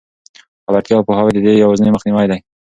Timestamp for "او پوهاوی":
0.97-1.33